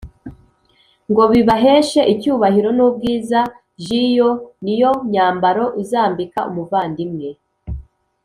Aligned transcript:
ngo 1.11 1.23
bibaheshe 1.31 2.01
icyubahiro 2.13 2.69
n 2.77 2.79
ubwiza 2.87 3.39
j 3.83 3.85
Iyo 4.05 4.29
ni 4.63 4.75
yo 4.81 4.91
myambaro 5.09 5.65
uzambika 5.81 6.39
umuvandimwe 6.49 7.29